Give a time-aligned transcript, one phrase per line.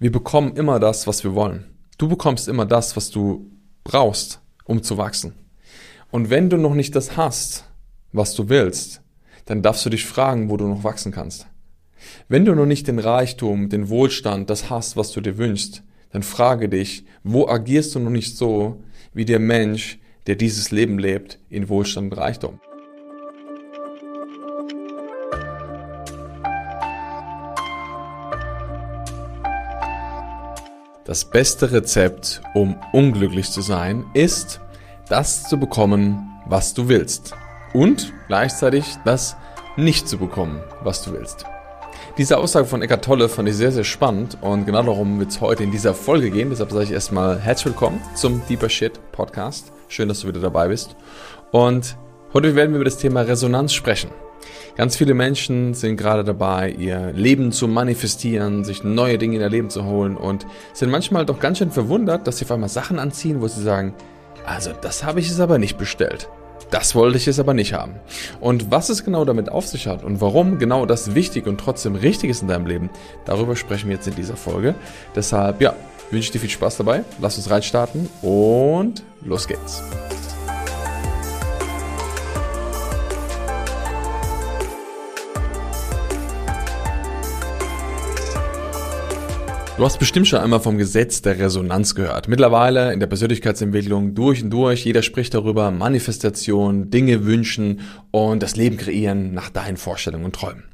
[0.00, 1.66] wir bekommen immer das, was wir wollen.
[1.98, 3.50] Du bekommst immer das, was du
[3.84, 5.34] brauchst, um zu wachsen.
[6.10, 7.64] Und wenn du noch nicht das hast,
[8.10, 9.02] was du willst,
[9.44, 11.46] dann darfst du dich fragen, wo du noch wachsen kannst.
[12.28, 15.82] Wenn du noch nicht den Reichtum, den Wohlstand, das hast, was du dir wünschst,
[16.12, 18.82] dann frage dich, wo agierst du noch nicht so
[19.12, 22.58] wie der Mensch, der dieses Leben lebt, in Wohlstand und Reichtum?
[31.10, 34.60] Das beste Rezept, um unglücklich zu sein, ist,
[35.08, 37.34] das zu bekommen, was du willst.
[37.74, 39.34] Und gleichzeitig das
[39.76, 41.46] nicht zu bekommen, was du willst.
[42.16, 45.40] Diese Aussage von Eckart Tolle fand ich sehr, sehr spannend und genau darum wird es
[45.40, 46.50] heute in dieser Folge gehen.
[46.50, 49.72] Deshalb sage ich erstmal herzlich willkommen zum Deeper Shit Podcast.
[49.88, 50.94] Schön, dass du wieder dabei bist.
[51.50, 51.96] Und
[52.34, 54.10] heute werden wir über das Thema Resonanz sprechen.
[54.76, 59.48] Ganz viele Menschen sind gerade dabei, ihr Leben zu manifestieren, sich neue Dinge in ihr
[59.48, 62.98] Leben zu holen und sind manchmal doch ganz schön verwundert, dass sie auf einmal Sachen
[62.98, 63.94] anziehen, wo sie sagen,
[64.46, 66.28] also das habe ich es aber nicht bestellt.
[66.70, 67.96] Das wollte ich es aber nicht haben.
[68.40, 71.96] Und was es genau damit auf sich hat und warum genau das wichtig und trotzdem
[71.96, 72.90] richtig ist in deinem Leben,
[73.24, 74.74] darüber sprechen wir jetzt in dieser Folge.
[75.16, 75.74] Deshalb, ja,
[76.10, 77.04] wünsche ich dir viel Spaß dabei.
[77.20, 79.82] Lass uns reinstarten und los geht's.
[89.80, 92.28] Du hast bestimmt schon einmal vom Gesetz der Resonanz gehört.
[92.28, 98.56] Mittlerweile in der Persönlichkeitsentwicklung durch und durch, jeder spricht darüber, Manifestation, Dinge wünschen und das
[98.56, 100.64] Leben kreieren nach deinen Vorstellungen und Träumen.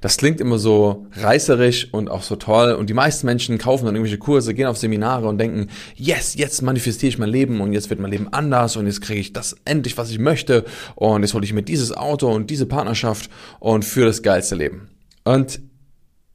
[0.00, 3.94] Das klingt immer so reißerisch und auch so toll und die meisten Menschen kaufen dann
[3.94, 7.90] irgendwelche Kurse, gehen auf Seminare und denken, yes, jetzt manifestiere ich mein Leben und jetzt
[7.90, 11.34] wird mein Leben anders und jetzt kriege ich das endlich, was ich möchte und jetzt
[11.34, 13.28] hole ich mir dieses Auto und diese Partnerschaft
[13.60, 14.88] und für das geilste Leben.
[15.24, 15.60] Und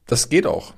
[0.06, 0.76] das geht auch.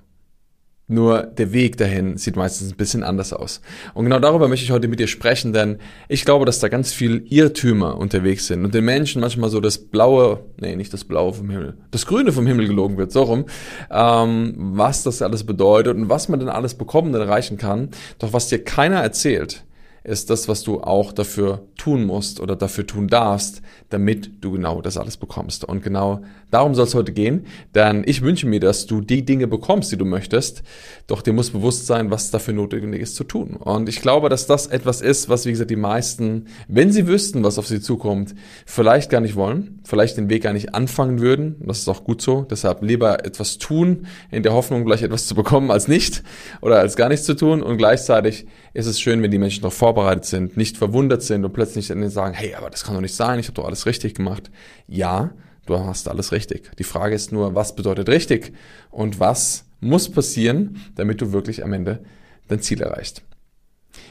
[0.87, 3.61] Nur der Weg dahin sieht meistens ein bisschen anders aus.
[3.93, 5.77] Und genau darüber möchte ich heute mit dir sprechen, denn
[6.09, 9.77] ich glaube, dass da ganz viel Irrtümer unterwegs sind und den Menschen manchmal so das
[9.77, 13.45] Blaue, nee, nicht das Blaue vom Himmel, das Grüne vom Himmel gelogen wird, so rum,
[13.89, 17.89] ähm, was das alles bedeutet und was man denn alles bekommen und erreichen kann.
[18.19, 19.63] Doch was dir keiner erzählt,
[20.03, 24.81] ist das, was du auch dafür tun musst oder dafür tun darfst, damit du genau
[24.81, 25.63] das alles bekommst.
[25.63, 26.21] Und genau
[26.51, 29.97] darum soll es heute gehen, denn ich wünsche mir, dass du die Dinge bekommst, die
[29.97, 30.63] du möchtest,
[31.07, 33.55] doch dir muss bewusst sein, was dafür notwendig ist zu tun.
[33.55, 37.43] Und ich glaube, dass das etwas ist, was, wie gesagt, die meisten, wenn sie wüssten,
[37.43, 38.35] was auf sie zukommt,
[38.65, 41.55] vielleicht gar nicht wollen, vielleicht den Weg gar nicht anfangen würden.
[41.65, 42.43] Das ist auch gut so.
[42.49, 46.23] Deshalb lieber etwas tun, in der Hoffnung, gleich etwas zu bekommen, als nicht
[46.61, 47.61] oder als gar nichts zu tun.
[47.61, 51.53] Und gleichzeitig ist es schön, wenn die Menschen noch vorbereitet sind, nicht verwundert sind und
[51.53, 54.15] plötzlich dann sagen, hey, aber das kann doch nicht sein, ich habe doch alles richtig
[54.15, 54.49] gemacht.
[54.87, 55.31] Ja,
[55.65, 56.71] du hast alles richtig.
[56.77, 58.53] Die Frage ist nur, was bedeutet richtig
[58.89, 61.99] und was muss passieren, damit du wirklich am Ende
[62.47, 63.21] dein Ziel erreichst.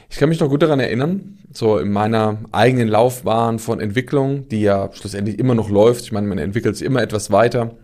[0.09, 4.61] Ich kann mich noch gut daran erinnern, so in meiner eigenen Laufbahn von Entwicklung, die
[4.61, 6.03] ja schlussendlich immer noch läuft.
[6.03, 7.75] Ich meine, man entwickelt sich immer etwas weiter.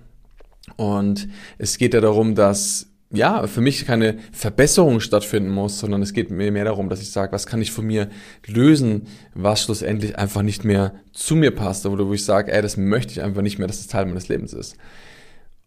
[0.78, 1.28] Und
[1.58, 6.30] es geht ja darum, dass ja, für mich keine Verbesserung stattfinden muss, sondern es geht
[6.30, 8.10] mir mehr darum, dass ich sage, was kann ich von mir
[8.46, 12.78] lösen, was schlussendlich einfach nicht mehr zu mir passt, oder wo ich sage, ey, das
[12.78, 14.78] möchte ich einfach nicht mehr, dass das Teil meines Lebens ist.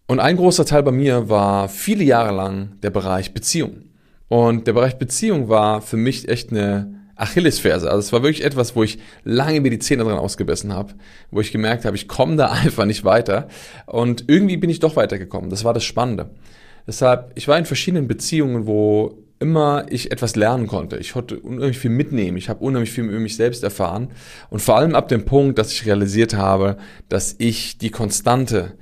[0.07, 3.85] Und ein großer Teil bei mir war viele Jahre lang der Bereich Beziehung.
[4.29, 7.91] Und der Bereich Beziehung war für mich echt eine Achillesferse.
[7.91, 10.95] Also es war wirklich etwas, wo ich lange mir die Zähne dran ausgebissen habe,
[11.31, 13.49] wo ich gemerkt habe, ich komme da einfach nicht weiter.
[13.87, 15.51] Und irgendwie bin ich doch weitergekommen.
[15.51, 16.31] Das war das Spannende.
[16.87, 20.97] Deshalb, ich war in verschiedenen Beziehungen, wo immer ich etwas lernen konnte.
[20.99, 22.37] Ich konnte unheimlich viel mitnehmen.
[22.37, 24.09] Ich habe unheimlich viel über mich selbst erfahren.
[24.51, 26.77] Und vor allem ab dem Punkt, dass ich realisiert habe,
[27.09, 28.75] dass ich die Konstante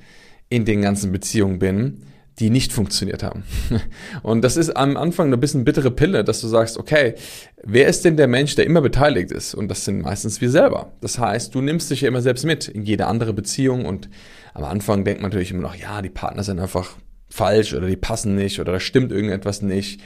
[0.50, 2.04] in den ganzen Beziehungen bin,
[2.38, 3.44] die nicht funktioniert haben.
[4.22, 7.14] Und das ist am Anfang eine bisschen bittere Pille, dass du sagst, okay,
[7.62, 9.54] wer ist denn der Mensch, der immer beteiligt ist?
[9.54, 10.92] Und das sind meistens wir selber.
[11.00, 14.08] Das heißt, du nimmst dich ja immer selbst mit in jede andere Beziehung und
[14.54, 16.96] am Anfang denkt man natürlich immer noch, ja, die Partner sind einfach
[17.30, 20.00] falsch oder die passen nicht oder da stimmt irgendetwas nicht.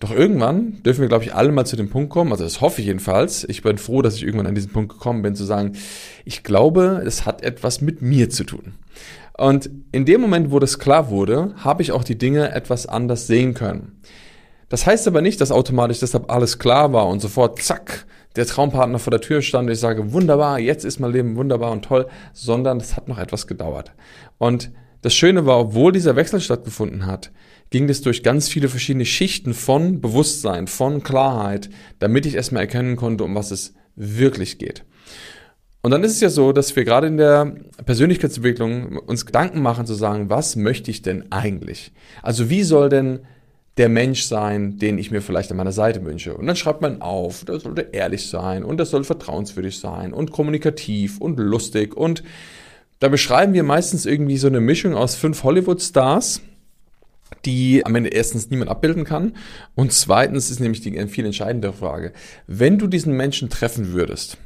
[0.00, 2.80] Doch irgendwann dürfen wir, glaube ich, alle mal zu dem Punkt kommen, also das hoffe
[2.80, 3.44] ich jedenfalls.
[3.44, 5.76] Ich bin froh, dass ich irgendwann an diesen Punkt gekommen bin, zu sagen,
[6.24, 8.74] ich glaube, es hat etwas mit mir zu tun.
[9.36, 13.26] Und in dem Moment, wo das klar wurde, habe ich auch die Dinge etwas anders
[13.26, 14.00] sehen können.
[14.68, 18.06] Das heißt aber nicht, dass automatisch deshalb alles klar war und sofort, zack,
[18.36, 21.70] der Traumpartner vor der Tür stand und ich sage, wunderbar, jetzt ist mein Leben wunderbar
[21.70, 23.92] und toll, sondern es hat noch etwas gedauert.
[24.38, 24.70] Und
[25.04, 27.30] das Schöne war, obwohl dieser Wechsel stattgefunden hat,
[27.68, 31.68] ging es durch ganz viele verschiedene Schichten von Bewusstsein, von Klarheit,
[31.98, 34.82] damit ich erstmal erkennen konnte, um was es wirklich geht.
[35.82, 37.54] Und dann ist es ja so, dass wir gerade in der
[37.84, 41.92] Persönlichkeitsentwicklung uns Gedanken machen zu sagen, was möchte ich denn eigentlich?
[42.22, 43.20] Also wie soll denn
[43.76, 46.34] der Mensch sein, den ich mir vielleicht an meiner Seite wünsche.
[46.34, 50.30] Und dann schreibt man auf, der sollte ehrlich sein und der soll vertrauenswürdig sein und
[50.30, 51.94] kommunikativ und lustig.
[51.94, 52.22] Und
[52.98, 56.40] da beschreiben wir meistens irgendwie so eine Mischung aus fünf Hollywood-Stars,
[57.44, 59.36] die am Ende erstens niemand abbilden kann
[59.74, 62.12] und zweitens ist nämlich die viel entscheidende Frage,
[62.46, 64.38] wenn du diesen Menschen treffen würdest,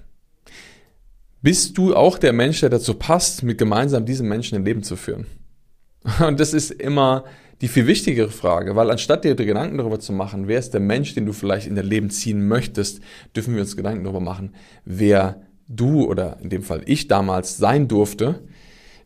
[1.41, 4.97] bist du auch der Mensch, der dazu passt, mit gemeinsam diesen Menschen ein Leben zu
[4.97, 5.27] führen?
[6.27, 7.25] Und das ist immer
[7.61, 11.15] die viel wichtigere Frage, weil anstatt dir Gedanken darüber zu machen, wer ist der Mensch,
[11.15, 13.01] den du vielleicht in dein Leben ziehen möchtest,
[13.35, 14.55] dürfen wir uns Gedanken darüber machen,
[14.85, 18.43] wer du oder in dem Fall ich damals sein durfte,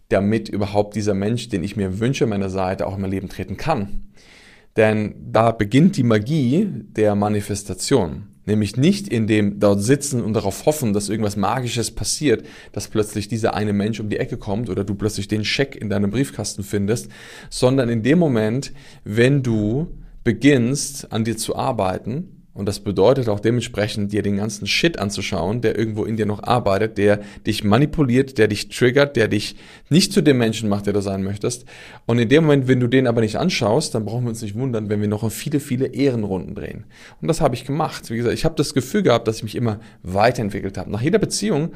[0.08, 3.56] damit überhaupt dieser Mensch, den ich mir wünsche, meiner Seite auch in mein Leben treten
[3.56, 4.12] kann.
[4.76, 8.28] Denn da beginnt die Magie der Manifestation.
[8.44, 13.28] Nämlich nicht in dem dort sitzen und darauf hoffen, dass irgendwas Magisches passiert, dass plötzlich
[13.28, 16.64] dieser eine Mensch um die Ecke kommt oder du plötzlich den Scheck in deinem Briefkasten
[16.64, 17.08] findest,
[17.50, 18.72] sondern in dem Moment,
[19.04, 19.94] wenn du
[20.24, 25.62] beginnst an dir zu arbeiten und das bedeutet auch dementsprechend, dir den ganzen Shit anzuschauen,
[25.62, 29.56] der irgendwo in dir noch arbeitet, der dich manipuliert, der dich triggert, der dich
[29.88, 31.64] nicht zu dem Menschen macht, der du sein möchtest.
[32.04, 34.54] Und in dem Moment, wenn du den aber nicht anschaust, dann brauchen wir uns nicht
[34.54, 36.84] wundern, wenn wir noch viele, viele Ehrenrunden drehen.
[37.22, 38.10] Und das habe ich gemacht.
[38.10, 40.90] Wie gesagt, ich habe das Gefühl gehabt, dass ich mich immer weiterentwickelt habe.
[40.90, 41.72] Nach jeder Beziehung,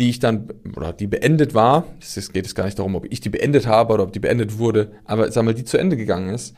[0.00, 3.20] die ich dann, oder die beendet war, es geht es gar nicht darum, ob ich
[3.20, 6.34] die beendet habe oder ob die beendet wurde, aber sag mal, die zu Ende gegangen
[6.34, 6.56] ist,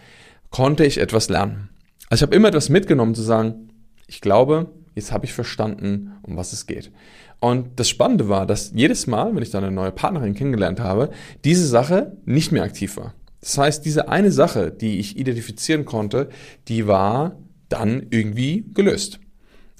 [0.51, 1.69] konnte ich etwas lernen.
[2.11, 3.71] Also ich habe immer etwas mitgenommen zu sagen,
[4.09, 6.91] ich glaube, jetzt habe ich verstanden, um was es geht.
[7.39, 11.11] Und das Spannende war, dass jedes Mal, wenn ich dann eine neue Partnerin kennengelernt habe,
[11.45, 13.15] diese Sache nicht mehr aktiv war.
[13.41, 16.29] Das heißt, diese eine Sache, die ich identifizieren konnte,
[16.67, 17.37] die war
[17.69, 19.21] dann irgendwie gelöst.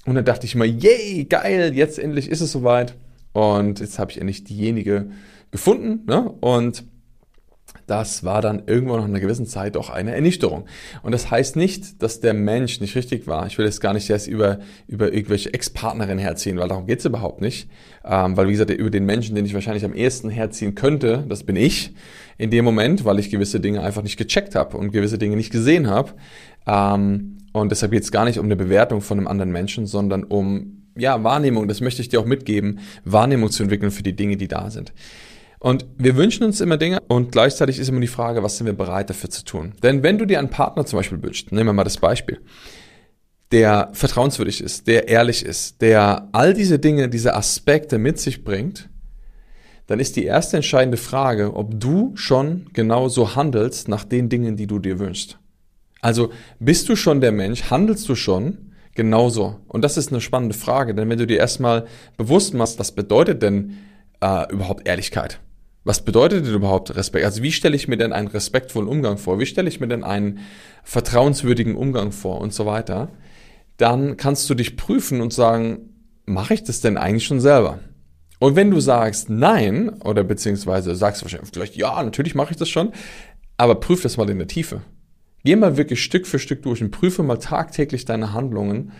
[0.05, 2.95] Und dann dachte ich immer, yay, geil, jetzt endlich ist es soweit.
[3.33, 5.11] Und jetzt habe ich endlich diejenige
[5.51, 6.05] gefunden.
[6.07, 6.31] Ne?
[6.39, 6.85] Und
[7.87, 10.65] das war dann irgendwo nach einer gewissen Zeit auch eine Ernüchterung.
[11.03, 13.47] Und das heißt nicht, dass der Mensch nicht richtig war.
[13.47, 17.41] Ich will jetzt gar nicht erst über, über irgendwelche Ex-Partnerinnen herziehen, weil darum geht's überhaupt
[17.41, 17.69] nicht.
[18.03, 21.43] Ähm, weil wie gesagt, über den Menschen, den ich wahrscheinlich am ehesten herziehen könnte, das
[21.43, 21.93] bin ich
[22.37, 25.51] in dem Moment, weil ich gewisse Dinge einfach nicht gecheckt habe und gewisse Dinge nicht
[25.51, 26.13] gesehen habe.
[26.65, 30.81] Ähm, und deshalb geht's gar nicht um eine Bewertung von einem anderen Menschen, sondern um
[30.95, 34.47] ja, Wahrnehmung, das möchte ich dir auch mitgeben, Wahrnehmung zu entwickeln für die Dinge, die
[34.47, 34.93] da sind.
[35.61, 38.73] Und wir wünschen uns immer Dinge und gleichzeitig ist immer die Frage, was sind wir
[38.73, 39.73] bereit dafür zu tun?
[39.83, 42.41] Denn wenn du dir einen Partner zum Beispiel wünschst, nehmen wir mal das Beispiel,
[43.51, 48.89] der vertrauenswürdig ist, der ehrlich ist, der all diese Dinge, diese Aspekte mit sich bringt,
[49.85, 54.65] dann ist die erste entscheidende Frage, ob du schon genauso handelst nach den Dingen, die
[54.65, 55.37] du dir wünschst.
[56.01, 59.59] Also bist du schon der Mensch, handelst du schon genauso?
[59.67, 61.85] Und das ist eine spannende Frage, denn wenn du dir erstmal
[62.17, 63.77] bewusst machst, was bedeutet denn
[64.21, 65.39] äh, überhaupt Ehrlichkeit?
[65.83, 67.25] Was bedeutet denn überhaupt Respekt?
[67.25, 69.39] Also wie stelle ich mir denn einen respektvollen Umgang vor?
[69.39, 70.39] Wie stelle ich mir denn einen
[70.83, 73.09] vertrauenswürdigen Umgang vor und so weiter?
[73.77, 75.89] Dann kannst du dich prüfen und sagen,
[76.25, 77.79] mache ich das denn eigentlich schon selber?
[78.37, 82.69] Und wenn du sagst nein, oder beziehungsweise sagst wahrscheinlich vielleicht, ja, natürlich mache ich das
[82.69, 82.91] schon,
[83.57, 84.81] aber prüf das mal in der Tiefe.
[85.43, 88.91] Geh mal wirklich Stück für Stück durch und prüfe mal tagtäglich deine Handlungen,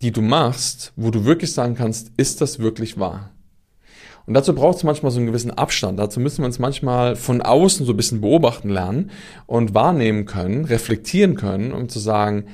[0.00, 3.32] die du machst, wo du wirklich sagen kannst, ist das wirklich wahr?
[4.28, 5.98] Und dazu braucht es manchmal so einen gewissen Abstand.
[5.98, 9.10] Dazu müssen wir uns manchmal von außen so ein bisschen beobachten lernen
[9.46, 12.44] und wahrnehmen können, reflektieren können, um zu sagen,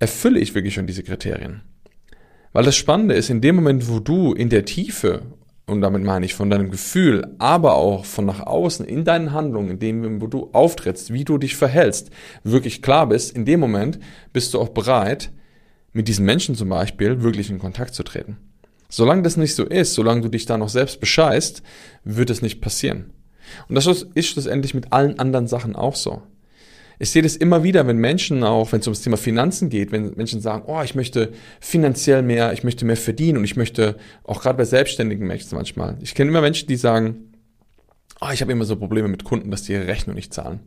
[0.00, 1.62] erfülle ich wirklich schon diese Kriterien?
[2.52, 5.22] Weil das Spannende ist, in dem Moment, wo du in der Tiefe,
[5.66, 9.70] und damit meine ich von deinem Gefühl, aber auch von nach außen, in deinen Handlungen,
[9.70, 12.10] in dem, wo du auftrittst, wie du dich verhältst,
[12.42, 14.00] wirklich klar bist, in dem Moment
[14.32, 15.30] bist du auch bereit,
[15.92, 18.38] mit diesen Menschen zum Beispiel wirklich in Kontakt zu treten.
[18.88, 21.62] Solange das nicht so ist, solange du dich da noch selbst bescheißt,
[22.04, 23.12] wird es nicht passieren.
[23.68, 26.22] Und das ist schlussendlich mit allen anderen Sachen auch so.
[26.98, 30.14] Ich sehe das immer wieder, wenn Menschen auch, wenn es ums Thema Finanzen geht, wenn
[30.14, 34.40] Menschen sagen, oh, ich möchte finanziell mehr, ich möchte mehr verdienen und ich möchte, auch
[34.40, 37.34] gerade bei selbstständigen Menschen manchmal, ich kenne immer Menschen, die sagen,
[38.20, 40.60] oh, ich habe immer so Probleme mit Kunden, dass die ihre Rechnung nicht zahlen.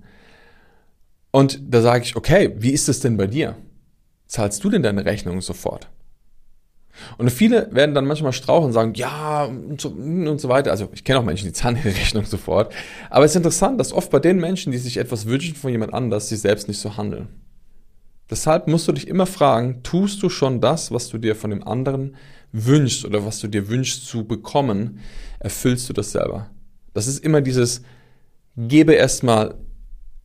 [1.32, 3.56] Und da sage ich, okay, wie ist es denn bei dir?
[4.28, 5.90] Zahlst du denn deine Rechnung sofort?
[7.18, 10.72] Und viele werden dann manchmal strauchen und sagen, ja, und so, und so weiter.
[10.72, 12.74] Also ich kenne auch Menschen, die zahlen ihre Rechnung sofort.
[13.10, 15.94] Aber es ist interessant, dass oft bei den Menschen, die sich etwas wünschen von jemand
[15.94, 17.28] anders, sie selbst nicht so handeln.
[18.30, 21.68] Deshalb musst du dich immer fragen, tust du schon das, was du dir von dem
[21.68, 22.16] anderen
[22.52, 25.00] wünschst oder was du dir wünschst zu bekommen,
[25.40, 26.50] erfüllst du das selber?
[26.94, 27.82] Das ist immer dieses,
[28.56, 29.56] gebe erstmal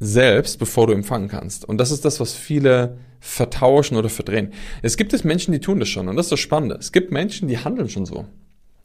[0.04, 1.64] selbst, bevor du empfangen kannst.
[1.64, 4.52] Und das ist das, was viele vertauschen oder verdrehen.
[4.82, 6.76] Es gibt es Menschen, die tun das schon und das ist das Spannende.
[6.76, 8.26] Es gibt Menschen, die handeln schon so.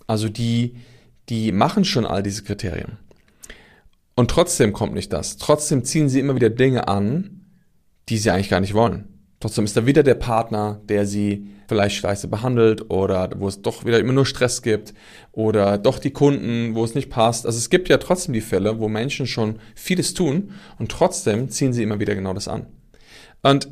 [0.07, 0.75] Also die,
[1.27, 2.97] die machen schon all diese Kriterien.
[4.15, 5.38] Und trotzdem kommt nicht das.
[5.38, 7.45] Trotzdem ziehen sie immer wieder Dinge an,
[8.09, 9.18] die sie eigentlich gar nicht wollen.
[9.39, 13.86] Trotzdem ist da wieder der Partner, der sie vielleicht scheiße behandelt oder wo es doch
[13.86, 14.93] wieder immer nur Stress gibt
[15.31, 17.46] oder doch die Kunden, wo es nicht passt.
[17.46, 21.72] Also es gibt ja trotzdem die Fälle, wo Menschen schon vieles tun und trotzdem ziehen
[21.72, 22.65] sie immer wieder genau das an.
[23.41, 23.69] Und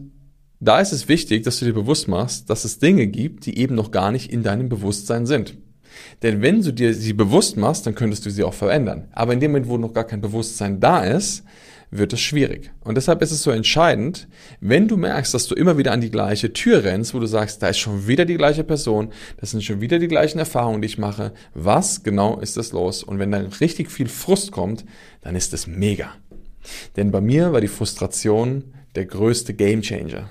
[0.59, 3.75] da ist es wichtig, dass du dir bewusst machst, dass es Dinge gibt, die eben
[3.75, 5.57] noch gar nicht in deinem Bewusstsein sind.
[6.24, 9.07] Denn wenn du dir sie bewusst machst, dann könntest du sie auch verändern.
[9.12, 11.43] Aber in dem Moment, wo noch gar kein Bewusstsein da ist,
[11.89, 12.72] wird es schwierig.
[12.82, 14.27] Und deshalb ist es so entscheidend,
[14.60, 17.63] wenn du merkst, dass du immer wieder an die gleiche Tür rennst, wo du sagst,
[17.63, 20.88] da ist schon wieder die gleiche Person, das sind schon wieder die gleichen Erfahrungen, die
[20.88, 23.03] ich mache, was genau ist das los?
[23.03, 24.86] Und wenn dann richtig viel Frust kommt,
[25.22, 26.12] dann ist es mega.
[26.98, 30.29] Denn bei mir war die Frustration der größte Gamechanger.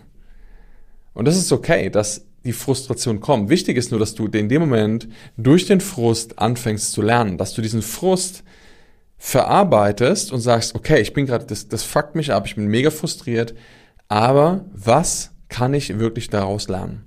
[1.15, 3.49] Und das ist okay, dass die Frustration kommt.
[3.49, 7.55] Wichtig ist nur, dass du in dem Moment durch den Frust anfängst zu lernen, dass
[7.55, 8.45] du diesen Frust
[9.19, 12.91] verarbeitest und sagst, okay, ich bin gerade, das, das fuckt mich ab, ich bin mega
[12.91, 13.55] frustriert,
[14.09, 17.07] aber was kann ich wirklich daraus lernen?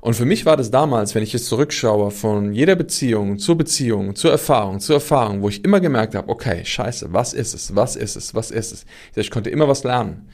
[0.00, 4.14] Und für mich war das damals, wenn ich jetzt zurückschaue, von jeder Beziehung zur Beziehung,
[4.14, 7.96] zur Erfahrung, zur Erfahrung, wo ich immer gemerkt habe, okay, scheiße, was ist es, was
[7.96, 8.86] ist es, was ist es?
[9.16, 10.28] Ich konnte immer was lernen,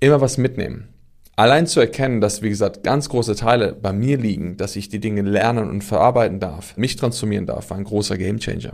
[0.00, 0.88] immer was mitnehmen.
[1.36, 4.98] Allein zu erkennen, dass, wie gesagt, ganz große Teile bei mir liegen, dass ich die
[4.98, 8.72] Dinge lernen und verarbeiten darf, mich transformieren darf, war ein großer Gamechanger.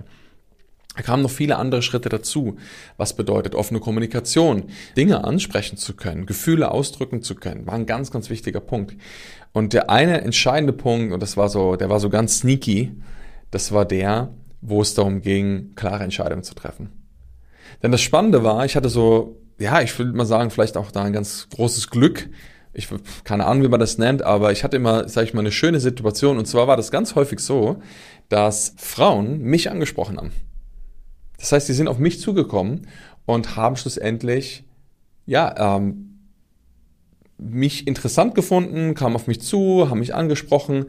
[0.96, 2.56] Da kamen noch viele andere Schritte dazu.
[2.96, 4.64] Was bedeutet offene Kommunikation?
[4.96, 8.96] Dinge ansprechen zu können, Gefühle ausdrücken zu können, war ein ganz, ganz wichtiger Punkt.
[9.52, 12.92] Und der eine entscheidende Punkt, und das war so, der war so ganz sneaky,
[13.50, 16.90] das war der, wo es darum ging, klare Entscheidungen zu treffen.
[17.82, 21.02] Denn das Spannende war, ich hatte so, ja, ich würde mal sagen, vielleicht auch da
[21.02, 22.28] ein ganz großes Glück.
[22.72, 22.88] Ich
[23.22, 25.80] keine Ahnung, wie man das nennt, aber ich hatte immer, sage ich mal, eine schöne
[25.80, 26.38] Situation.
[26.38, 27.80] Und zwar war das ganz häufig so,
[28.28, 30.32] dass Frauen mich angesprochen haben.
[31.44, 32.86] Das heißt, sie sind auf mich zugekommen
[33.26, 34.64] und haben schlussendlich,
[35.26, 36.20] ja, ähm,
[37.36, 40.86] mich interessant gefunden, kamen auf mich zu, haben mich angesprochen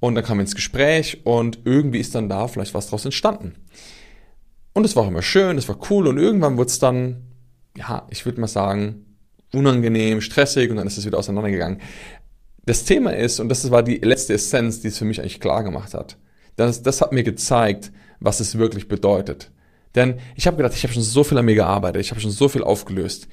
[0.00, 3.54] und dann kam ins Gespräch und irgendwie ist dann da vielleicht was draus entstanden.
[4.74, 7.22] Und es war auch immer schön, es war cool und irgendwann wurde es dann,
[7.74, 9.06] ja, ich würde mal sagen,
[9.54, 11.80] unangenehm, stressig und dann ist es wieder auseinandergegangen.
[12.66, 15.64] Das Thema ist, und das war die letzte Essenz, die es für mich eigentlich klar
[15.64, 16.18] gemacht hat,
[16.56, 19.50] das, das hat mir gezeigt, was es wirklich bedeutet.
[19.94, 22.30] Denn ich habe gedacht, ich habe schon so viel an mir gearbeitet, ich habe schon
[22.30, 23.28] so viel aufgelöst.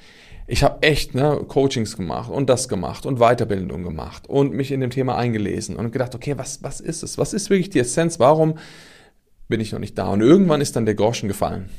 [0.46, 4.80] Ich habe echt ne, Coachings gemacht und das gemacht und Weiterbildung gemacht und mich in
[4.80, 7.16] dem Thema eingelesen und gedacht, okay, was, was ist es?
[7.16, 8.18] Was ist wirklich die Essenz?
[8.18, 8.58] Warum
[9.48, 10.08] bin ich noch nicht da?
[10.08, 11.70] Und irgendwann ist dann der Groschen gefallen.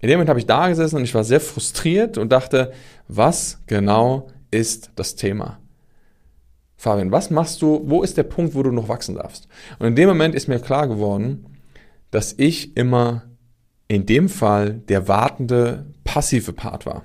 [0.00, 2.72] In dem Moment habe ich da gesessen und ich war sehr frustriert und dachte,
[3.08, 5.58] was genau ist das Thema?
[6.76, 7.82] Fabian, was machst du?
[7.84, 9.48] Wo ist der Punkt, wo du noch wachsen darfst?
[9.78, 11.46] Und in dem Moment ist mir klar geworden,
[12.10, 13.29] dass ich immer
[13.90, 17.04] in dem Fall der wartende passive Part war.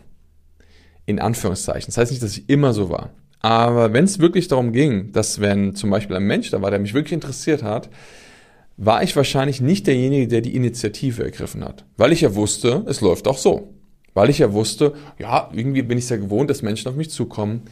[1.07, 1.87] In Anführungszeichen.
[1.87, 3.09] Das heißt nicht, dass ich immer so war.
[3.39, 6.79] Aber wenn es wirklich darum ging, dass wenn zum Beispiel ein Mensch da war, der
[6.79, 7.89] mich wirklich interessiert hat,
[8.77, 11.85] war ich wahrscheinlich nicht derjenige, der die Initiative ergriffen hat.
[11.97, 13.73] Weil ich ja wusste, es läuft auch so.
[14.13, 17.09] Weil ich ja wusste, ja, irgendwie bin ich es ja gewohnt, dass Menschen auf mich
[17.09, 17.63] zukommen.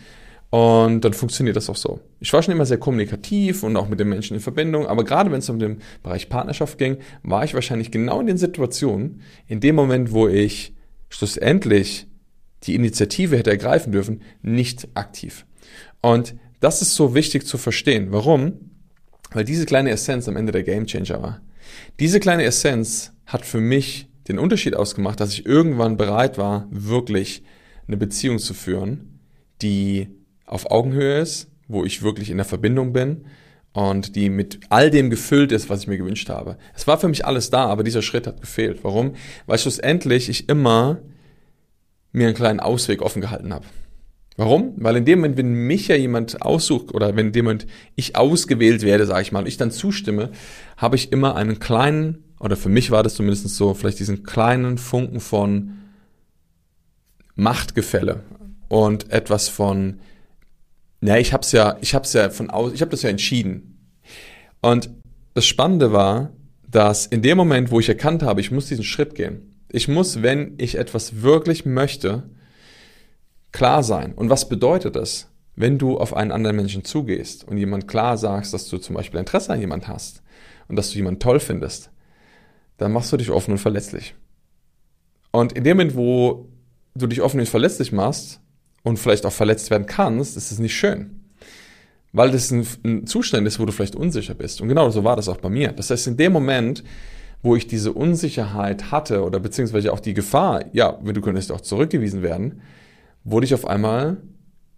[0.53, 1.99] Und dann funktioniert das auch so.
[2.19, 5.31] Ich war schon immer sehr kommunikativ und auch mit den Menschen in Verbindung, aber gerade
[5.31, 9.61] wenn es um den Bereich Partnerschaft ging, war ich wahrscheinlich genau in den Situationen, in
[9.61, 10.75] dem Moment, wo ich
[11.09, 12.05] schlussendlich
[12.61, 15.47] die Initiative hätte ergreifen dürfen, nicht aktiv.
[16.01, 18.09] Und das ist so wichtig zu verstehen.
[18.11, 18.53] Warum?
[19.31, 21.41] Weil diese kleine Essenz am Ende der Gamechanger war.
[21.99, 27.41] Diese kleine Essenz hat für mich den Unterschied ausgemacht, dass ich irgendwann bereit war, wirklich
[27.87, 29.19] eine Beziehung zu führen,
[29.63, 30.09] die
[30.53, 33.25] auf Augenhöhe ist, wo ich wirklich in der Verbindung bin
[33.73, 36.57] und die mit all dem gefüllt ist, was ich mir gewünscht habe.
[36.75, 38.83] Es war für mich alles da, aber dieser Schritt hat gefehlt.
[38.83, 39.15] Warum?
[39.47, 40.99] Weil schlussendlich ich immer
[42.11, 43.65] mir einen kleinen Ausweg offen gehalten habe.
[44.37, 44.73] Warum?
[44.77, 48.15] Weil in dem Moment, wenn mich ja jemand aussucht oder wenn in dem Moment ich
[48.15, 50.31] ausgewählt werde, sage ich mal, und ich dann zustimme,
[50.77, 54.77] habe ich immer einen kleinen, oder für mich war das zumindest so, vielleicht diesen kleinen
[54.77, 55.79] Funken von
[57.35, 58.23] Machtgefälle
[58.69, 59.99] und etwas von
[61.07, 63.91] ja, ich hab's ja, ich hab's ja von aus, ich habe das ja entschieden.
[64.61, 64.89] Und
[65.33, 66.31] das Spannende war,
[66.67, 69.53] dass in dem Moment, wo ich erkannt habe, ich muss diesen Schritt gehen.
[69.69, 72.29] Ich muss, wenn ich etwas wirklich möchte,
[73.51, 74.13] klar sein.
[74.13, 75.29] Und was bedeutet das?
[75.55, 79.19] Wenn du auf einen anderen Menschen zugehst und jemand klar sagst, dass du zum Beispiel
[79.19, 80.23] Interesse an jemand hast
[80.67, 81.91] und dass du jemanden toll findest,
[82.77, 84.15] dann machst du dich offen und verletzlich.
[85.31, 86.49] Und in dem Moment, wo
[86.95, 88.39] du dich offen und verletzlich machst,
[88.83, 91.21] und vielleicht auch verletzt werden kannst, ist es nicht schön.
[92.11, 94.61] Weil das ein, ein Zustand ist, wo du vielleicht unsicher bist.
[94.61, 95.71] Und genau so war das auch bei mir.
[95.71, 96.83] Das heißt, in dem Moment,
[97.41, 101.61] wo ich diese Unsicherheit hatte oder beziehungsweise auch die Gefahr, ja, wenn du könntest auch
[101.61, 102.61] zurückgewiesen werden,
[103.23, 104.17] wurde ich auf einmal,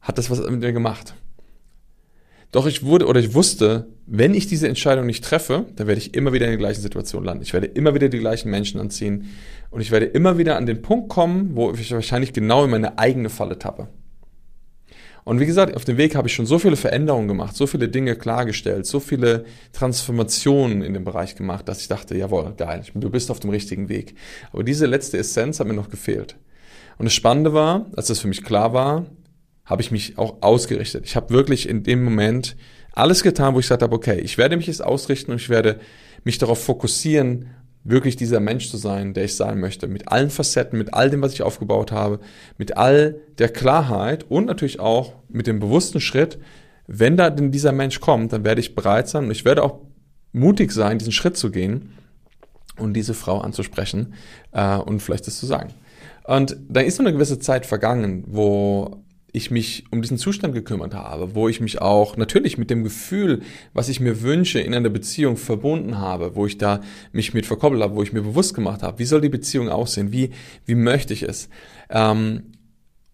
[0.01, 1.15] hat das was mit mir gemacht.
[2.55, 6.13] Doch ich wurde oder ich wusste, wenn ich diese Entscheidung nicht treffe, dann werde ich
[6.13, 7.43] immer wieder in der gleichen Situation landen.
[7.43, 9.25] Ich werde immer wieder die gleichen Menschen anziehen
[9.71, 12.97] und ich werde immer wieder an den Punkt kommen, wo ich wahrscheinlich genau in meine
[12.97, 13.89] eigene Falle tappe.
[15.25, 17.89] Und wie gesagt, auf dem Weg habe ich schon so viele Veränderungen gemacht, so viele
[17.89, 19.43] Dinge klargestellt, so viele
[19.73, 23.89] Transformationen in dem Bereich gemacht, dass ich dachte, jawohl, geil, du bist auf dem richtigen
[23.89, 24.15] Weg.
[24.53, 26.37] Aber diese letzte Essenz hat mir noch gefehlt.
[26.97, 29.07] Und das Spannende war, als das für mich klar war,
[29.65, 31.05] habe ich mich auch ausgerichtet.
[31.05, 32.55] Ich habe wirklich in dem Moment
[32.93, 35.79] alles getan, wo ich gesagt habe, okay, ich werde mich jetzt ausrichten und ich werde
[36.23, 37.49] mich darauf fokussieren,
[37.83, 39.87] wirklich dieser Mensch zu sein, der ich sein möchte.
[39.87, 42.19] Mit allen Facetten, mit all dem, was ich aufgebaut habe,
[42.57, 46.39] mit all der Klarheit und natürlich auch mit dem bewussten Schritt,
[46.87, 49.81] wenn da denn dieser Mensch kommt, dann werde ich bereit sein und ich werde auch
[50.33, 51.93] mutig sein, diesen Schritt zu gehen
[52.77, 54.13] und diese Frau anzusprechen
[54.51, 55.73] äh, und vielleicht das zu sagen.
[56.25, 59.04] Und da ist noch eine gewisse Zeit vergangen, wo
[59.35, 63.41] ich mich um diesen Zustand gekümmert habe, wo ich mich auch natürlich mit dem Gefühl,
[63.73, 67.81] was ich mir wünsche, in einer Beziehung verbunden habe, wo ich da mich mit verkoppelt
[67.81, 70.31] habe, wo ich mir bewusst gemacht habe, wie soll die Beziehung aussehen, wie,
[70.65, 71.49] wie möchte ich es.
[71.89, 72.51] Ähm,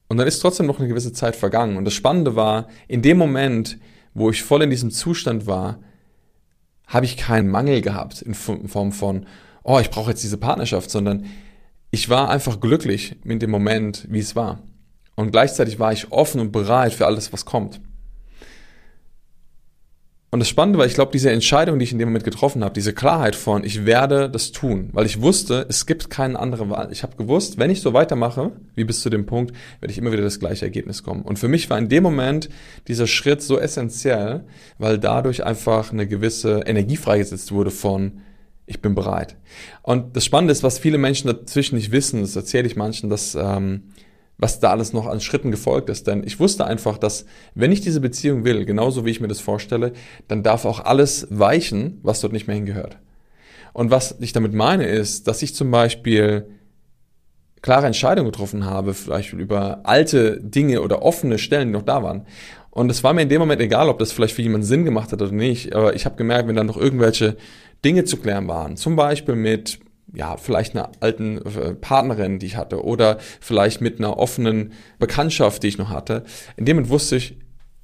[0.08, 1.78] und dann ist trotzdem noch eine gewisse Zeit vergangen.
[1.78, 3.80] Und das Spannende war, in dem Moment,
[4.14, 5.80] wo ich voll in diesem Zustand war,
[6.86, 9.26] habe ich keinen Mangel gehabt in Form von,
[9.64, 11.26] oh, ich brauche jetzt diese Partnerschaft, sondern
[11.92, 14.60] ich war einfach glücklich mit dem Moment, wie es war.
[15.22, 17.80] Und gleichzeitig war ich offen und bereit für alles, was kommt.
[20.34, 22.74] Und das Spannende war, ich glaube, diese Entscheidung, die ich in dem Moment getroffen habe,
[22.74, 26.90] diese Klarheit von, ich werde das tun, weil ich wusste, es gibt keine andere Wahl.
[26.92, 30.14] Ich habe gewusst, wenn ich so weitermache, wie bis zu dem Punkt, werde ich immer
[30.14, 31.24] wieder das gleiche Ergebnis kommen.
[31.24, 32.48] Und für mich war in dem Moment
[32.88, 34.46] dieser Schritt so essentiell,
[34.78, 38.22] weil dadurch einfach eine gewisse Energie freigesetzt wurde von,
[38.68, 39.36] ich bin bereit.
[39.82, 43.36] Und das Spannende ist, was viele Menschen dazwischen nicht wissen, das erzähle ich manchen, dass
[43.36, 43.84] ähm,
[44.42, 46.08] was da alles noch an Schritten gefolgt ist.
[46.08, 49.40] Denn ich wusste einfach, dass wenn ich diese Beziehung will, genauso wie ich mir das
[49.40, 49.94] vorstelle,
[50.28, 52.98] dann darf auch alles weichen, was dort nicht mehr hingehört.
[53.72, 56.48] Und was ich damit meine ist, dass ich zum Beispiel
[57.62, 62.26] klare Entscheidungen getroffen habe, vielleicht über alte Dinge oder offene Stellen, die noch da waren.
[62.72, 65.12] Und es war mir in dem Moment egal, ob das vielleicht für jemanden Sinn gemacht
[65.12, 67.38] hat oder nicht, aber ich habe gemerkt, wenn dann noch irgendwelche
[67.86, 69.80] Dinge zu klären waren, zum Beispiel mit
[70.14, 75.64] ja, vielleicht einer alten äh, Partnerin, die ich hatte, oder vielleicht mit einer offenen Bekanntschaft,
[75.64, 76.24] die ich noch hatte.
[76.58, 77.38] In dem Moment wusste ich,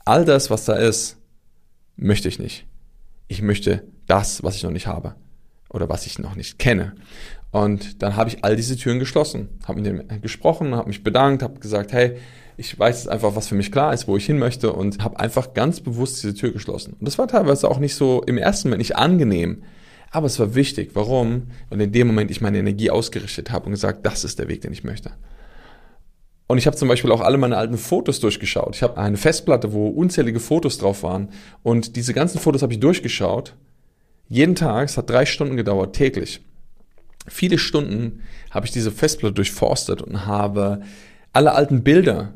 [0.05, 1.17] all das, was da ist,
[1.95, 2.65] möchte ich nicht.
[3.27, 5.15] Ich möchte das, was ich noch nicht habe
[5.69, 6.95] oder was ich noch nicht kenne.
[7.51, 11.43] Und dann habe ich all diese Türen geschlossen, habe mit dem gesprochen, habe mich bedankt,
[11.43, 12.17] habe gesagt, hey,
[12.57, 15.19] ich weiß jetzt einfach, was für mich klar ist, wo ich hin möchte und habe
[15.19, 16.93] einfach ganz bewusst diese Tür geschlossen.
[16.99, 19.63] Und das war teilweise auch nicht so im ersten Moment nicht angenehm,
[20.11, 20.91] aber es war wichtig.
[20.93, 21.47] Warum?
[21.69, 24.61] Weil in dem Moment ich meine Energie ausgerichtet habe und gesagt, das ist der Weg,
[24.61, 25.11] den ich möchte.
[26.47, 28.75] Und ich habe zum Beispiel auch alle meine alten Fotos durchgeschaut.
[28.75, 31.29] Ich habe eine Festplatte, wo unzählige Fotos drauf waren.
[31.61, 33.53] Und diese ganzen Fotos habe ich durchgeschaut.
[34.29, 36.41] Jeden Tag, es hat drei Stunden gedauert, täglich.
[37.27, 40.81] Viele Stunden habe ich diese Festplatte durchforstet und habe
[41.33, 42.33] alle alten Bilder,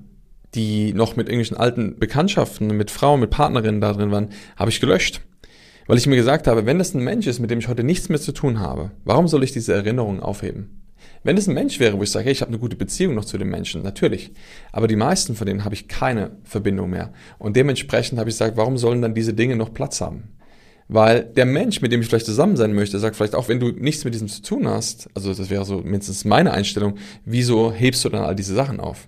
[0.56, 4.82] die noch mit irgendwelchen alten Bekanntschaften, mit Frauen, mit Partnerinnen da drin waren, habe ich
[4.82, 5.22] gelöscht.
[5.88, 8.10] Weil ich mir gesagt habe, wenn das ein Mensch ist, mit dem ich heute nichts
[8.10, 10.82] mehr zu tun habe, warum soll ich diese Erinnerungen aufheben?
[11.24, 13.26] Wenn es ein Mensch wäre, wo ich sage, hey, ich habe eine gute Beziehung noch
[13.26, 14.32] zu dem Menschen, natürlich.
[14.72, 17.14] Aber die meisten von denen habe ich keine Verbindung mehr.
[17.38, 20.30] Und dementsprechend habe ich gesagt, warum sollen dann diese Dinge noch Platz haben?
[20.88, 23.70] Weil der Mensch, mit dem ich vielleicht zusammen sein möchte, sagt vielleicht auch, wenn du
[23.70, 28.04] nichts mit diesem zu tun hast, also das wäre so mindestens meine Einstellung, wieso hebst
[28.04, 29.08] du dann all diese Sachen auf?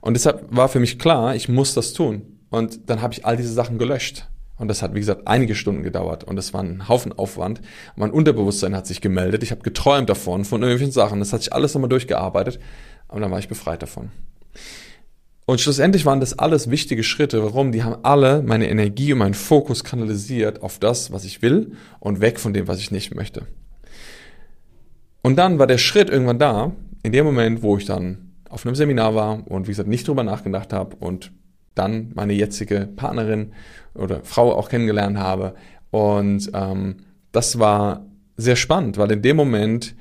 [0.00, 2.22] Und deshalb war für mich klar, ich muss das tun.
[2.50, 4.28] Und dann habe ich all diese Sachen gelöscht.
[4.56, 7.60] Und das hat, wie gesagt, einige Stunden gedauert und es war ein Haufen Aufwand.
[7.96, 9.42] Mein Unterbewusstsein hat sich gemeldet.
[9.42, 11.18] Ich habe geträumt davon, von irgendwelchen Sachen.
[11.18, 12.60] Das hat sich alles nochmal durchgearbeitet.
[13.08, 14.10] Und dann war ich befreit davon.
[15.46, 17.42] Und schlussendlich waren das alles wichtige Schritte.
[17.42, 17.72] Warum?
[17.72, 22.20] Die haben alle meine Energie und meinen Fokus kanalisiert auf das, was ich will und
[22.20, 23.46] weg von dem, was ich nicht möchte.
[25.20, 28.74] Und dann war der Schritt irgendwann da, in dem Moment, wo ich dann auf einem
[28.74, 31.32] Seminar war und wie gesagt nicht drüber nachgedacht habe und
[31.74, 33.52] dann meine jetzige Partnerin
[33.94, 35.54] oder Frau auch kennengelernt habe.
[35.90, 36.96] Und ähm,
[37.32, 38.06] das war
[38.36, 39.94] sehr spannend, weil in dem Moment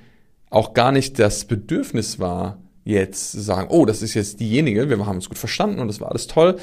[0.50, 5.06] auch gar nicht das Bedürfnis war, jetzt zu sagen, oh, das ist jetzt diejenige, wir
[5.06, 6.58] haben uns gut verstanden und das war alles toll.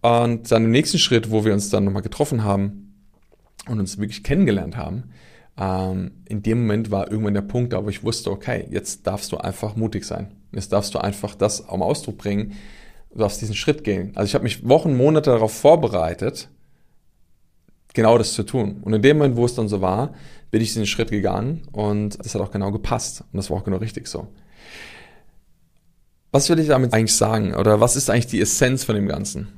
[0.00, 2.94] Und dann im nächsten Schritt, wo wir uns dann nochmal getroffen haben
[3.68, 5.04] und uns wirklich kennengelernt haben,
[5.58, 9.32] ähm, in dem Moment war irgendwann der Punkt, da wo ich wusste, okay, jetzt darfst
[9.32, 10.28] du einfach mutig sein.
[10.52, 12.52] Jetzt darfst du einfach das am Ausdruck bringen,
[13.10, 14.12] du darfst diesen Schritt gehen.
[14.14, 16.48] Also ich habe mich Wochen, Monate darauf vorbereitet,
[17.94, 18.78] genau das zu tun.
[18.82, 20.14] Und in dem Moment, wo es dann so war,
[20.50, 23.22] bin ich diesen Schritt gegangen und das hat auch genau gepasst.
[23.32, 24.28] Und das war auch genau richtig so.
[26.30, 27.54] Was will ich damit eigentlich sagen?
[27.54, 29.48] Oder was ist eigentlich die Essenz von dem Ganzen?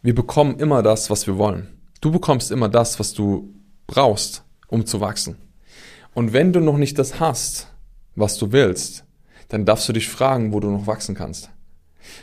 [0.00, 1.68] Wir bekommen immer das, was wir wollen.
[2.00, 3.54] Du bekommst immer das, was du
[3.86, 5.36] brauchst, um zu wachsen.
[6.14, 7.68] Und wenn du noch nicht das hast,
[8.16, 9.04] was du willst,
[9.48, 11.50] dann darfst du dich fragen, wo du noch wachsen kannst.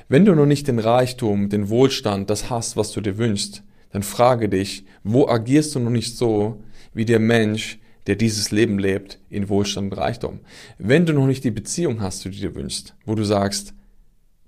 [0.08, 4.04] Wenn du noch nicht den Reichtum, den Wohlstand, das hast, was du dir wünschst, dann
[4.04, 6.63] frage dich, wo agierst du noch nicht so
[6.94, 10.39] wie der Mensch, der dieses Leben lebt in Wohlstand und Reichtum.
[10.78, 13.74] Wenn du noch nicht die Beziehung hast, die du dir wünschst, wo du sagst,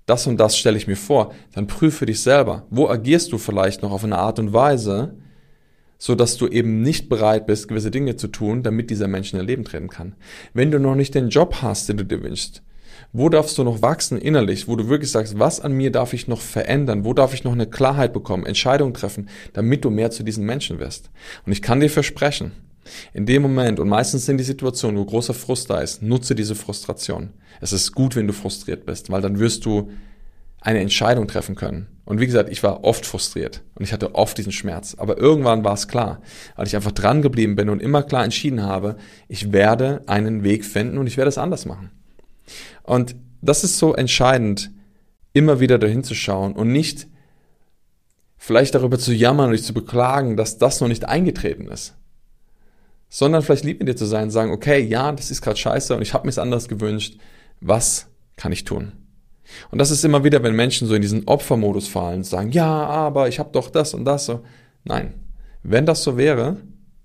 [0.06, 2.66] das und das stelle ich mir vor, dann prüfe dich selber.
[2.70, 5.14] Wo agierst du vielleicht noch auf eine Art und Weise,
[5.96, 9.38] so dass du eben nicht bereit bist, gewisse Dinge zu tun, damit dieser Mensch in
[9.38, 10.16] dein Leben treten kann.
[10.52, 12.62] Wenn du noch nicht den Job hast, den du dir wünschst,
[13.12, 16.28] wo darfst du noch wachsen innerlich, wo du wirklich sagst, was an mir darf ich
[16.28, 20.22] noch verändern, wo darf ich noch eine Klarheit bekommen, Entscheidungen treffen, damit du mehr zu
[20.22, 21.10] diesen Menschen wirst.
[21.46, 22.52] Und ich kann dir versprechen,
[23.12, 26.54] in dem Moment, und meistens sind die Situationen, wo großer Frust da ist, nutze diese
[26.54, 27.30] Frustration.
[27.60, 29.90] Es ist gut, wenn du frustriert bist, weil dann wirst du
[30.60, 31.88] eine Entscheidung treffen können.
[32.04, 34.96] Und wie gesagt, ich war oft frustriert und ich hatte oft diesen Schmerz.
[34.98, 36.20] Aber irgendwann war es klar,
[36.56, 38.96] weil ich einfach dran geblieben bin und immer klar entschieden habe,
[39.28, 41.90] ich werde einen Weg finden und ich werde es anders machen.
[42.82, 44.70] Und das ist so entscheidend,
[45.32, 47.06] immer wieder dahin zu schauen und nicht
[48.36, 51.94] vielleicht darüber zu jammern und dich zu beklagen, dass das noch nicht eingetreten ist
[53.14, 55.94] sondern vielleicht lieb mit dir zu sein und sagen, okay, ja, das ist gerade scheiße
[55.94, 57.18] und ich habe mir es anders gewünscht.
[57.60, 58.92] Was kann ich tun?
[59.70, 62.66] Und das ist immer wieder, wenn Menschen so in diesen Opfermodus fallen und sagen, ja,
[62.66, 64.32] aber ich habe doch das und das.
[64.84, 65.12] Nein,
[65.62, 66.56] wenn das so wäre,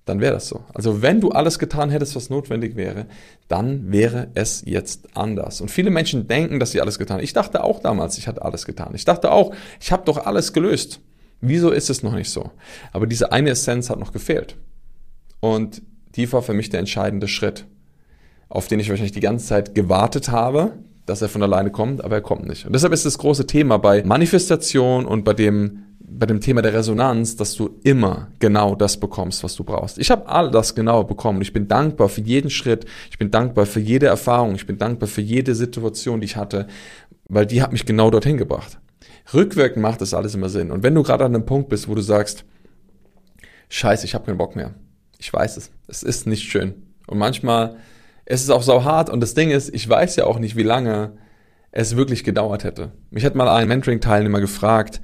[0.08, 0.64] dann wäre das so.
[0.74, 3.06] Also wenn du alles getan hättest, was notwendig wäre,
[3.48, 5.60] dann wäre es jetzt anders.
[5.62, 7.24] Und viele Menschen denken, dass sie alles getan haben.
[7.24, 8.94] Ich dachte auch damals, ich hatte alles getan.
[8.96, 11.02] Ich dachte auch, ich habe doch alles gelöst.
[11.42, 12.52] Wieso ist es noch nicht so?
[12.94, 14.56] Aber diese eine Essenz hat noch gefehlt.
[15.40, 15.82] Und
[16.16, 17.66] die war für mich der entscheidende Schritt,
[18.50, 20.74] auf den ich wahrscheinlich die ganze Zeit gewartet habe,
[21.06, 22.66] dass er von alleine kommt, aber er kommt nicht.
[22.66, 26.74] Und deshalb ist das große Thema bei Manifestation und bei dem bei dem Thema der
[26.74, 29.98] Resonanz, dass du immer genau das bekommst, was du brauchst.
[29.98, 31.42] Ich habe all das genau bekommen.
[31.42, 32.86] Ich bin dankbar für jeden Schritt.
[33.12, 34.56] Ich bin dankbar für jede Erfahrung.
[34.56, 36.68] Ich bin dankbar für jede Situation, die ich hatte,
[37.26, 38.80] weil die hat mich genau dorthin gebracht.
[39.34, 40.72] Rückwirkend macht das alles immer Sinn.
[40.72, 42.46] Und wenn du gerade an einem Punkt bist, wo du sagst,
[43.68, 44.76] Scheiße, ich habe keinen Bock mehr,
[45.18, 45.72] ich weiß es.
[45.88, 46.74] Es ist nicht schön.
[47.08, 47.76] Und manchmal
[48.26, 49.10] ist es auch so hart.
[49.10, 51.18] Und das Ding ist, ich weiß ja auch nicht, wie lange
[51.72, 52.94] es wirklich gedauert hätte.
[53.10, 55.02] Mich hat mal ein Mentoring-Teilnehmer gefragt,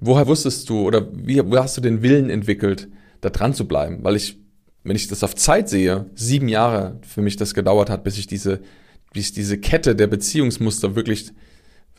[0.00, 2.88] woher wusstest du oder wie, wo hast du den Willen entwickelt,
[3.20, 4.02] da dran zu bleiben?
[4.02, 4.38] Weil ich,
[4.84, 8.26] wenn ich das auf Zeit sehe, sieben Jahre für mich das gedauert hat, bis ich
[8.26, 8.60] diese,
[9.12, 11.32] bis diese Kette der Beziehungsmuster wirklich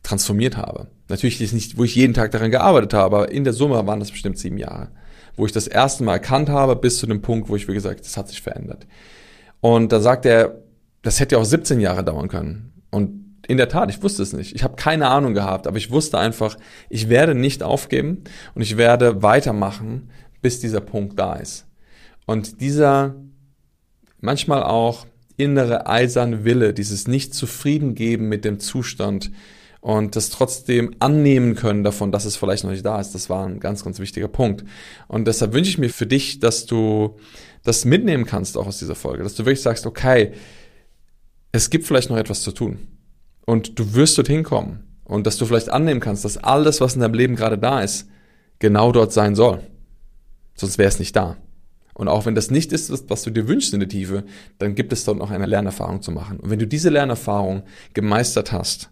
[0.03, 0.87] transformiert habe.
[1.09, 3.99] Natürlich ist nicht, wo ich jeden Tag daran gearbeitet habe, aber in der Summe waren
[3.99, 4.89] das bestimmt sieben Jahre
[5.37, 8.01] wo ich das erste Mal erkannt habe, bis zu dem Punkt, wo ich, wie gesagt,
[8.01, 8.85] das hat sich verändert.
[9.61, 10.63] Und da sagt er,
[11.03, 12.73] das hätte ja auch 17 Jahre dauern können.
[12.89, 14.53] Und in der Tat, ich wusste es nicht.
[14.55, 16.57] Ich habe keine Ahnung gehabt, aber ich wusste einfach,
[16.89, 18.23] ich werde nicht aufgeben
[18.55, 20.09] und ich werde weitermachen,
[20.41, 21.65] bis dieser Punkt da ist.
[22.25, 23.15] Und dieser
[24.19, 25.05] manchmal auch
[25.37, 29.31] innere eiserne Wille, dieses nicht zufrieden geben mit dem Zustand,
[29.79, 33.13] und das trotzdem annehmen können davon, dass es vielleicht noch nicht da ist.
[33.13, 34.65] Das war ein ganz, ganz wichtiger Punkt.
[35.07, 37.15] Und deshalb wünsche ich mir für dich, dass du
[37.63, 40.33] das mitnehmen kannst auch aus dieser Folge, dass du wirklich sagst, okay,
[41.53, 42.96] es gibt vielleicht noch etwas zu tun
[43.47, 47.01] und du wirst dorthin kommen und dass du vielleicht annehmen kannst, dass alles, was in
[47.01, 48.07] deinem Leben gerade da ist,
[48.59, 49.61] genau dort sein soll.
[50.53, 51.37] Sonst wäre es nicht da.
[51.95, 54.23] Und auch wenn das nicht ist, was du dir wünschst in der Tiefe,
[54.59, 56.39] dann gibt es dort noch eine Lernerfahrung zu machen.
[56.39, 57.63] Und wenn du diese Lernerfahrung
[57.95, 58.91] gemeistert hast,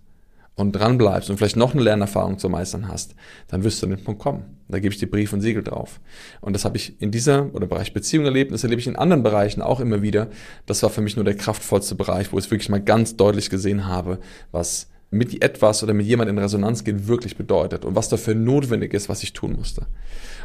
[0.55, 3.15] und dran bleibst und vielleicht noch eine Lernerfahrung zu meistern hast,
[3.47, 4.54] dann wirst du an den Punkt kommen.
[4.67, 5.99] Da gebe ich dir Brief und Siegel drauf.
[6.41, 9.23] Und das habe ich in dieser oder Bereich Beziehung erlebt, das erlebe ich in anderen
[9.23, 10.29] Bereichen auch immer wieder.
[10.65, 13.87] Das war für mich nur der kraftvollste Bereich, wo ich wirklich mal ganz deutlich gesehen
[13.87, 14.19] habe,
[14.51, 18.93] was mit etwas oder mit jemand in Resonanz gehen wirklich bedeutet und was dafür notwendig
[18.93, 19.87] ist, was ich tun musste.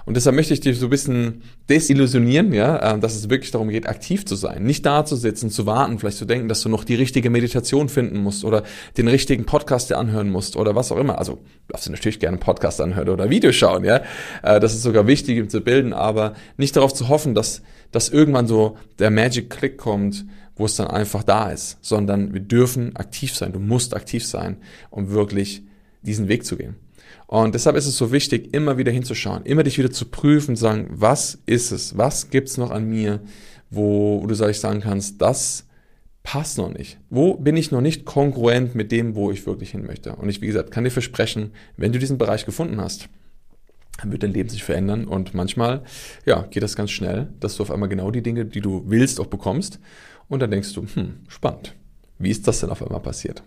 [0.06, 3.68] Und deshalb möchte ich dich so ein bisschen desillusionieren, ja, äh, dass es wirklich darum
[3.68, 4.62] geht, aktiv zu sein.
[4.62, 7.88] Nicht da zu sitzen, zu warten, vielleicht zu denken, dass du noch die richtige Meditation
[7.88, 8.62] finden musst oder
[8.96, 11.18] den richtigen Podcast dir anhören musst oder was auch immer.
[11.18, 14.02] Also darfst du natürlich gerne Podcast anhören oder Video schauen, ja.
[14.42, 18.09] Äh, das ist sogar wichtig, um zu bilden, aber nicht darauf zu hoffen, dass, dass
[18.09, 20.24] irgendwann so der Magic Click kommt,
[20.61, 23.53] wo es dann einfach da ist, sondern wir dürfen aktiv sein.
[23.53, 24.59] Du musst aktiv sein,
[24.90, 25.62] um wirklich
[26.03, 26.77] diesen Weg zu gehen.
[27.27, 30.62] Und deshalb ist es so wichtig, immer wieder hinzuschauen, immer dich wieder zu prüfen, zu
[30.62, 33.20] sagen, was ist es, was gibt's noch an mir,
[33.70, 35.66] wo, wo du sag ich sagen kannst, das
[36.23, 36.99] passt noch nicht.
[37.09, 40.14] Wo bin ich noch nicht kongruent mit dem, wo ich wirklich hin möchte?
[40.16, 43.09] Und ich, wie gesagt, kann dir versprechen, wenn du diesen Bereich gefunden hast,
[44.05, 45.83] wird dein Leben sich verändern und manchmal,
[46.24, 49.20] ja, geht das ganz schnell, dass du auf einmal genau die Dinge, die du willst,
[49.20, 49.79] auch bekommst
[50.29, 51.74] und dann denkst du, hm, spannend.
[52.18, 53.42] Wie ist das denn auf einmal passiert?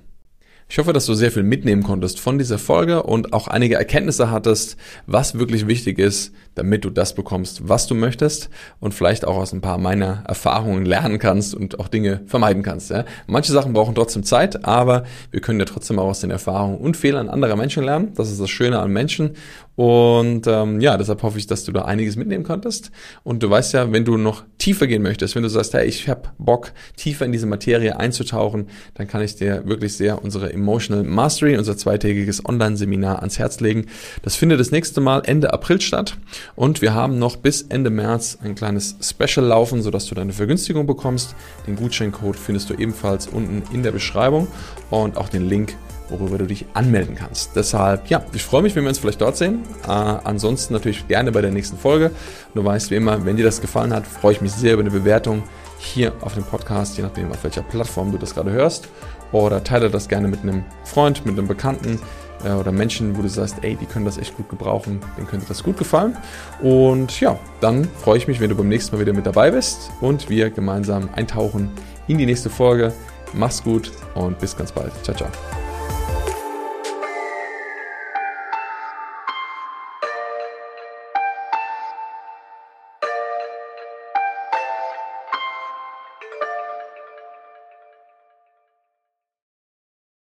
[0.70, 4.32] Ich hoffe, dass du sehr viel mitnehmen konntest von dieser Folge und auch einige Erkenntnisse
[4.32, 9.36] hattest, was wirklich wichtig ist, damit du das bekommst, was du möchtest und vielleicht auch
[9.36, 12.90] aus ein paar meiner Erfahrungen lernen kannst und auch Dinge vermeiden kannst.
[12.90, 13.06] Ja?
[13.28, 16.98] Manche Sachen brauchen trotzdem Zeit, aber wir können ja trotzdem auch aus den Erfahrungen und
[16.98, 18.14] Fehlern anderer Menschen lernen.
[18.16, 19.36] Das ist das Schöne an Menschen.
[19.76, 22.92] Und ähm, ja, deshalb hoffe ich, dass du da einiges mitnehmen konntest.
[23.24, 26.08] Und du weißt ja, wenn du noch tiefer gehen möchtest, wenn du sagst, hey, ich
[26.08, 31.04] habe Bock, tiefer in diese Materie einzutauchen, dann kann ich dir wirklich sehr unsere Emotional
[31.04, 33.88] Mastery, unser zweitägiges Online-Seminar ans Herz legen.
[34.22, 36.18] Das findet das nächste Mal Ende April statt
[36.56, 40.86] und wir haben noch bis Ende März ein kleines Special laufen, sodass du deine Vergünstigung
[40.86, 41.36] bekommst.
[41.66, 44.48] Den Gutscheincode findest du ebenfalls unten in der Beschreibung
[44.92, 45.76] und auch den Link
[46.14, 47.56] worüber du dich anmelden kannst.
[47.56, 49.64] Deshalb, ja, ich freue mich, wenn wir uns vielleicht dort sehen.
[49.86, 52.12] Äh, ansonsten natürlich gerne bei der nächsten Folge.
[52.54, 54.92] Du weißt wie immer, wenn dir das gefallen hat, freue ich mich sehr über eine
[54.92, 55.44] Bewertung
[55.80, 58.88] hier auf dem Podcast, je nachdem, auf welcher Plattform du das gerade hörst
[59.34, 62.00] oder teile das gerne mit einem Freund, mit einem Bekannten
[62.46, 65.46] äh, oder Menschen, wo du sagst, ey, die können das echt gut gebrauchen, denen könnte
[65.48, 66.16] das gut gefallen.
[66.62, 69.92] Und ja, dann freue ich mich, wenn du beim nächsten Mal wieder mit dabei bist
[70.00, 71.72] und wir gemeinsam eintauchen
[72.08, 72.94] in die nächste Folge.
[73.34, 74.92] Mach's gut und bis ganz bald.
[75.04, 75.63] Ciao, ciao.